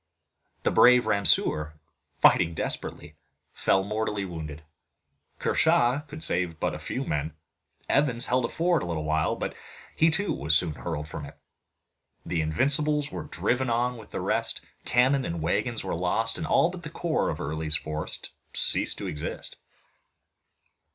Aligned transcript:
The 0.63 0.71
brave 0.71 1.05
Ramseur, 1.05 1.75
fighting 2.17 2.55
desperately, 2.55 3.17
fell 3.53 3.83
mortally 3.83 4.25
wounded, 4.25 4.63
Kershaw 5.37 5.99
could 5.99 6.23
save 6.23 6.59
but 6.59 6.73
a 6.73 6.79
few 6.79 7.03
men, 7.05 7.35
Evans 7.87 8.25
held 8.25 8.45
a 8.45 8.49
ford 8.49 8.81
a 8.81 8.85
little 8.87 9.03
while, 9.03 9.35
but 9.35 9.53
he 9.95 10.09
too 10.09 10.33
was 10.33 10.57
soon 10.57 10.73
hurled 10.73 11.07
from 11.07 11.27
it. 11.27 11.37
The 12.25 12.41
Invincibles 12.41 13.11
were 13.11 13.25
driven 13.25 13.69
on 13.69 13.97
with 13.97 14.09
the 14.09 14.21
rest, 14.21 14.61
cannon 14.85 15.23
and 15.23 15.39
wagons 15.39 15.83
were 15.83 15.93
lost, 15.93 16.39
and 16.39 16.47
all 16.47 16.71
but 16.71 16.81
the 16.81 16.89
core 16.89 17.29
of 17.29 17.39
Early's 17.39 17.75
force 17.75 18.21
ceased 18.55 18.97
to 18.97 19.05
exist. 19.05 19.55